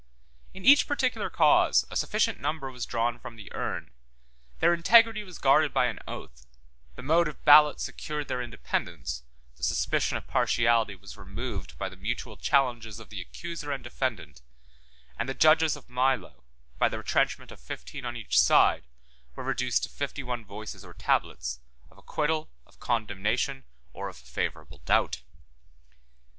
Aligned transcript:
In 0.55 0.65
each 0.65 0.87
particular 0.87 1.29
cause, 1.29 1.85
a 1.91 1.95
sufficient 1.95 2.39
number 2.39 2.71
was 2.71 2.87
drawn 2.87 3.19
from 3.19 3.35
the 3.35 3.53
urn; 3.53 3.91
their 4.57 4.73
integrity 4.73 5.21
was 5.23 5.37
guarded 5.37 5.71
by 5.75 5.85
an 5.85 5.99
oath; 6.07 6.47
the 6.95 7.03
mode 7.03 7.27
of 7.27 7.45
ballot 7.45 7.79
secured 7.79 8.27
their 8.27 8.41
independence; 8.41 9.21
the 9.57 9.63
suspicion 9.63 10.17
of 10.17 10.25
partiality 10.25 10.95
was 10.95 11.17
removed 11.17 11.77
by 11.77 11.87
the 11.87 11.95
mutual 11.95 12.35
challenges 12.35 12.99
of 12.99 13.09
the 13.09 13.21
accuser 13.21 13.71
and 13.71 13.83
defendant; 13.83 14.41
and 15.19 15.29
the 15.29 15.35
judges 15.35 15.75
of 15.75 15.87
Milo, 15.87 16.45
by 16.79 16.89
the 16.89 16.97
retrenchment 16.97 17.51
of 17.51 17.59
fifteen 17.59 18.03
on 18.03 18.17
each 18.17 18.39
side, 18.39 18.85
were 19.35 19.43
reduced 19.43 19.83
to 19.83 19.89
fifty 19.89 20.23
one 20.23 20.43
voices 20.43 20.83
or 20.83 20.95
tablets, 20.95 21.59
of 21.91 21.99
acquittal, 21.99 22.49
of 22.65 22.79
condemnation, 22.79 23.65
or 23.93 24.09
of 24.09 24.17
favorable 24.17 24.79
doubt. 24.83 25.21